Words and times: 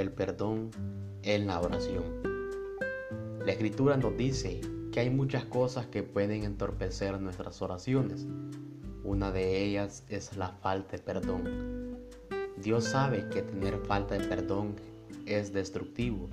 el 0.00 0.12
perdón 0.12 0.70
en 1.22 1.46
la 1.46 1.60
oración. 1.60 2.04
La 3.44 3.52
escritura 3.52 3.96
nos 3.96 4.16
dice 4.16 4.60
que 4.92 5.00
hay 5.00 5.10
muchas 5.10 5.44
cosas 5.44 5.86
que 5.86 6.02
pueden 6.02 6.44
entorpecer 6.44 7.20
nuestras 7.20 7.60
oraciones. 7.62 8.26
Una 9.04 9.30
de 9.32 9.64
ellas 9.64 10.04
es 10.08 10.36
la 10.36 10.50
falta 10.50 10.96
de 10.96 11.02
perdón. 11.02 11.98
Dios 12.56 12.84
sabe 12.84 13.28
que 13.28 13.42
tener 13.42 13.78
falta 13.86 14.16
de 14.16 14.26
perdón 14.26 14.74
es 15.26 15.52
destructivo 15.52 16.28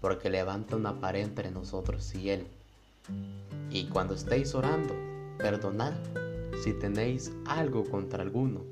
porque 0.00 0.30
levanta 0.30 0.76
una 0.76 1.00
pared 1.00 1.22
entre 1.22 1.50
nosotros 1.50 2.14
y 2.14 2.30
Él. 2.30 2.46
Y 3.70 3.86
cuando 3.86 4.14
estéis 4.14 4.54
orando, 4.54 4.94
perdonad 5.38 5.94
si 6.62 6.72
tenéis 6.72 7.32
algo 7.46 7.84
contra 7.84 8.22
alguno, 8.22 8.62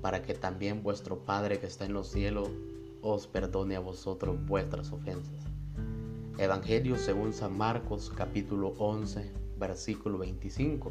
para 0.00 0.22
que 0.22 0.34
también 0.34 0.82
vuestro 0.82 1.18
Padre 1.18 1.60
que 1.60 1.66
está 1.66 1.84
en 1.84 1.92
los 1.92 2.08
cielos 2.08 2.48
os 3.02 3.26
perdone 3.26 3.76
a 3.76 3.80
vosotros 3.80 4.36
vuestras 4.46 4.92
ofensas. 4.92 5.44
Evangelio 6.38 6.96
según 6.96 7.32
San 7.32 7.56
Marcos 7.56 8.12
capítulo 8.14 8.74
11 8.78 9.30
versículo 9.60 10.18
25. 10.18 10.90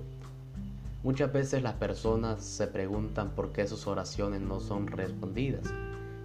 Muchas 1.03 1.33
veces 1.33 1.63
las 1.63 1.73
personas 1.73 2.43
se 2.43 2.67
preguntan 2.67 3.31
por 3.31 3.51
qué 3.51 3.67
sus 3.67 3.87
oraciones 3.87 4.41
no 4.41 4.59
son 4.59 4.87
respondidas, 4.87 5.73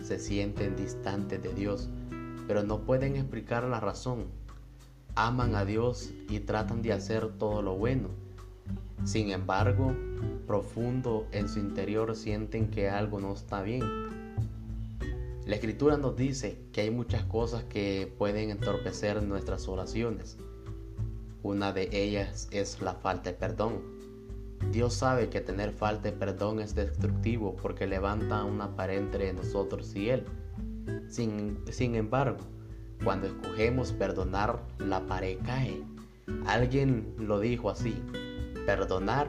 se 0.01 0.19
sienten 0.19 0.77
distantes 0.77 1.43
de 1.43 1.55
Dios, 1.55 1.89
pero 2.47 2.63
no 2.63 2.81
pueden 2.81 3.17
explicar 3.17 3.65
la 3.65 3.81
razón. 3.81 4.27
Aman 5.15 5.55
a 5.55 5.65
Dios 5.65 6.13
y 6.29 6.41
tratan 6.41 6.83
de 6.83 6.93
hacer 6.93 7.29
todo 7.39 7.63
lo 7.63 7.77
bueno. 7.77 8.09
Sin 9.05 9.31
embargo, 9.31 9.95
profundo 10.47 11.27
en 11.31 11.49
su 11.49 11.61
interior 11.61 12.17
sienten 12.17 12.71
que 12.71 12.91
algo 12.91 13.21
no 13.21 13.33
está 13.33 13.63
bien. 13.63 13.83
La 15.47 15.57
escritura 15.57 15.99
nos 15.99 16.17
dice 16.17 16.59
que 16.73 16.81
hay 16.81 16.91
muchas 16.91 17.25
cosas 17.25 17.65
que 17.65 18.11
pueden 18.17 18.49
entorpecer 18.49 19.23
nuestras 19.23 19.69
oraciones. 19.69 20.39
Una 21.43 21.75
de 21.75 21.91
ellas 21.93 22.49
es 22.51 22.81
la 22.81 22.95
falta 22.95 23.31
de 23.31 23.37
perdón. 23.37 23.83
Dios 24.73 24.95
sabe 24.95 25.29
que 25.29 25.43
tener 25.43 25.73
falta 25.73 26.11
de 26.11 26.13
perdón 26.17 26.61
es 26.61 26.75
destructivo 26.75 27.57
porque 27.57 27.87
levanta 27.87 28.43
una 28.45 28.75
pared 28.75 28.97
entre 28.97 29.35
nosotros 29.35 29.95
y 29.95 30.09
Él. 30.09 30.25
Sin, 31.11 31.59
sin 31.71 31.95
embargo, 31.95 32.39
cuando 33.05 33.27
escogemos 33.27 33.93
perdonar, 33.93 34.63
la 34.79 35.07
pared 35.07 35.37
cae. 35.45 35.83
Alguien 36.47 37.15
lo 37.19 37.39
dijo 37.39 37.69
así, 37.69 38.03
perdonar 38.65 39.29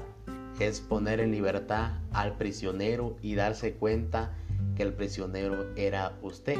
es 0.61 0.79
poner 0.79 1.19
en 1.19 1.31
libertad 1.31 1.99
al 2.13 2.37
prisionero 2.37 3.17
y 3.21 3.35
darse 3.35 3.73
cuenta 3.73 4.33
que 4.75 4.83
el 4.83 4.93
prisionero 4.93 5.73
era 5.75 6.17
usted. 6.21 6.57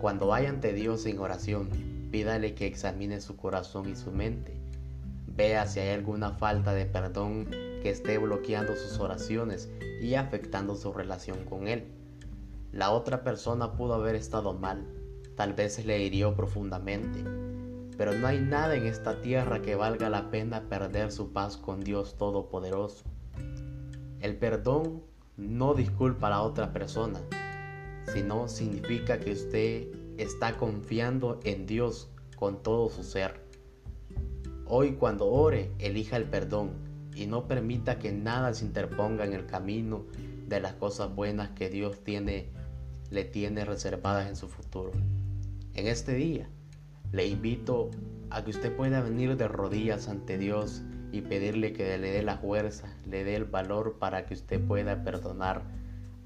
Cuando 0.00 0.28
vaya 0.28 0.48
ante 0.48 0.72
Dios 0.72 1.04
en 1.06 1.18
oración, 1.18 1.68
pídale 2.10 2.54
que 2.54 2.66
examine 2.66 3.20
su 3.20 3.36
corazón 3.36 3.88
y 3.88 3.96
su 3.96 4.12
mente. 4.12 4.58
Vea 5.26 5.66
si 5.66 5.80
hay 5.80 5.90
alguna 5.90 6.32
falta 6.32 6.72
de 6.72 6.86
perdón 6.86 7.46
que 7.82 7.90
esté 7.90 8.18
bloqueando 8.18 8.74
sus 8.76 8.98
oraciones 8.98 9.68
y 10.00 10.14
afectando 10.14 10.74
su 10.74 10.92
relación 10.92 11.44
con 11.44 11.68
Él. 11.68 11.84
La 12.72 12.90
otra 12.90 13.22
persona 13.22 13.72
pudo 13.76 13.94
haber 13.94 14.14
estado 14.14 14.52
mal, 14.52 14.86
tal 15.36 15.54
vez 15.54 15.84
le 15.84 16.02
hirió 16.02 16.34
profundamente, 16.34 17.24
pero 17.96 18.12
no 18.12 18.26
hay 18.26 18.40
nada 18.40 18.74
en 18.74 18.86
esta 18.86 19.20
tierra 19.20 19.62
que 19.62 19.74
valga 19.74 20.10
la 20.10 20.30
pena 20.30 20.68
perder 20.68 21.10
su 21.10 21.32
paz 21.32 21.56
con 21.56 21.80
Dios 21.80 22.16
Todopoderoso. 22.18 23.04
El 24.20 24.36
perdón 24.36 25.02
no 25.38 25.72
disculpa 25.72 26.26
a 26.26 26.30
la 26.30 26.42
otra 26.42 26.72
persona, 26.72 27.20
sino 28.12 28.48
significa 28.48 29.20
que 29.20 29.32
usted 29.32 29.86
está 30.18 30.56
confiando 30.56 31.38
en 31.44 31.64
Dios 31.64 32.10
con 32.36 32.62
todo 32.62 32.90
su 32.90 33.04
ser. 33.04 33.40
Hoy 34.66 34.94
cuando 34.94 35.28
ore, 35.28 35.70
elija 35.78 36.16
el 36.16 36.24
perdón 36.24 36.72
y 37.14 37.26
no 37.26 37.46
permita 37.46 38.00
que 38.00 38.12
nada 38.12 38.52
se 38.52 38.64
interponga 38.64 39.24
en 39.24 39.32
el 39.32 39.46
camino 39.46 40.04
de 40.48 40.60
las 40.60 40.74
cosas 40.74 41.14
buenas 41.14 41.50
que 41.50 41.70
Dios 41.70 42.02
tiene 42.02 42.50
le 43.10 43.24
tiene 43.24 43.64
reservadas 43.64 44.28
en 44.28 44.36
su 44.36 44.48
futuro. 44.48 44.90
En 45.74 45.86
este 45.86 46.14
día, 46.14 46.48
le 47.12 47.26
invito 47.26 47.90
a 48.28 48.44
que 48.44 48.50
usted 48.50 48.74
pueda 48.76 49.00
venir 49.00 49.36
de 49.36 49.48
rodillas 49.48 50.08
ante 50.08 50.36
Dios 50.36 50.82
y 51.12 51.22
pedirle 51.22 51.72
que 51.72 51.98
le 51.98 52.10
dé 52.10 52.22
la 52.22 52.38
fuerza, 52.38 52.88
le 53.06 53.24
dé 53.24 53.36
el 53.36 53.44
valor 53.44 53.96
para 53.98 54.26
que 54.26 54.34
usted 54.34 54.60
pueda 54.60 55.04
perdonar 55.04 55.62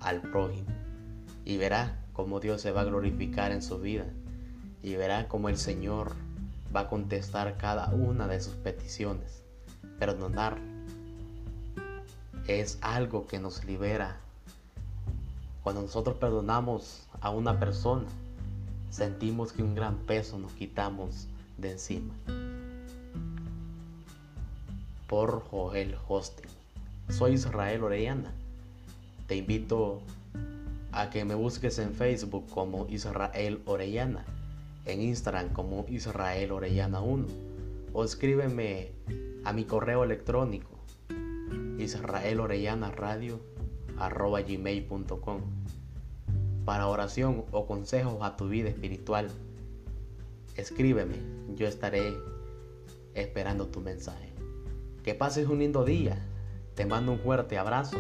al 0.01 0.21
prójimo. 0.21 0.69
Y 1.45 1.57
verá 1.57 1.99
cómo 2.13 2.41
Dios 2.41 2.61
se 2.61 2.73
va 2.73 2.83
a 2.83 2.85
glorificar 2.85 3.53
en 3.53 3.63
su 3.63 3.79
vida. 3.79 4.07
Y 4.83 4.97
verá 4.97 5.29
cómo 5.29 5.49
el 5.49 5.57
Señor 5.57 6.13
va 6.75 6.81
a 6.81 6.89
contestar 6.89 7.57
cada 7.59 7.89
una 7.91 8.27
de 8.27 8.41
sus 8.41 8.55
peticiones. 8.55 9.43
Perdonar 9.99 10.59
es 12.49 12.79
algo 12.81 13.27
que 13.27 13.39
nos 13.39 13.65
libera 13.65 14.17
cuando 15.63 15.83
nosotros 15.83 16.17
perdonamos 16.17 17.07
a 17.21 17.31
una 17.31 17.61
persona, 17.61 18.09
sentimos 18.91 19.53
que 19.53 19.63
un 19.63 19.77
gran 19.77 19.97
peso 19.99 20.37
nos 20.39 20.53
quitamos 20.53 21.29
de 21.57 21.73
encima. 21.73 22.13
Por 25.07 25.43
Joel 25.51 25.97
Hosting. 26.09 26.51
Soy 27.09 27.33
Israel 27.33 27.85
Orellana. 27.85 28.33
Te 29.27 29.37
invito 29.37 30.01
a 30.93 31.11
que 31.11 31.25
me 31.25 31.35
busques 31.35 31.79
en 31.79 31.95
Facebook 31.95 32.49
como 32.51 32.87
Israel 32.89 33.63
Orellana, 33.67 34.25
en 34.87 35.03
Instagram 35.03 35.53
como 35.53 35.87
Israel 35.89 36.53
Orellana 36.53 37.01
1 37.01 37.27
o 37.95 38.05
escríbeme 38.05 38.91
a 39.45 39.53
mi 39.53 39.65
correo 39.65 40.05
electrónico 40.05 40.71
Israel 41.79 42.41
Orellana 42.41 42.91
Radio 42.91 43.41
arroba 43.99 44.41
gmail.com 44.41 45.41
para 46.65 46.87
oración 46.87 47.45
o 47.51 47.67
consejos 47.67 48.19
a 48.23 48.37
tu 48.37 48.49
vida 48.49 48.69
espiritual. 48.69 49.29
Escríbeme, 50.57 51.17
yo 51.57 51.67
estaré 51.67 52.15
esperando 53.15 53.67
tu 53.67 53.81
mensaje. 53.81 54.32
Que 55.03 55.15
pases 55.17 55.49
un 55.49 55.59
lindo 55.59 55.85
día, 55.85 56.17
te 56.75 56.87
mando 56.87 57.11
un 57.13 57.19
fuerte 57.19 57.59
abrazo 57.59 57.99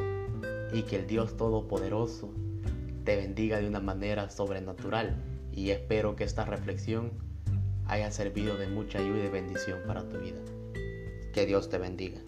y 0.73 0.83
que 0.83 0.97
el 0.97 1.09
Dios 1.09 1.37
Todopoderoso 1.37 2.33
te 3.05 3.17
bendiga 3.17 3.59
de 3.59 3.67
una 3.67 3.81
manera 3.81 4.31
sobrenatural 4.31 5.17
y 5.53 5.71
espero 5.71 6.15
que 6.15 6.23
esta 6.23 6.45
reflexión 6.45 7.11
haya 7.87 8.13
servido 8.13 8.57
de 8.57 8.69
mucha 8.69 9.01
ayuda 9.01 9.25
y 9.25 9.29
bendición 9.31 9.81
para 9.85 10.09
tu 10.09 10.19
vida. 10.19 10.39
Que 11.33 11.45
Dios 11.45 11.69
te 11.69 11.79
bendiga. 11.79 12.21